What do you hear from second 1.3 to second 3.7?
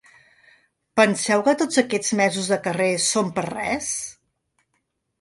que tots aquests mesos de carrer són per